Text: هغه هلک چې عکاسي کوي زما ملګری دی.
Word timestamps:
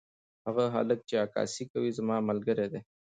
هغه 0.45 0.65
هلک 0.75 0.99
چې 1.09 1.15
عکاسي 1.25 1.63
کوي 1.71 1.89
زما 1.97 2.17
ملګری 2.29 2.67
دی. 2.71 2.81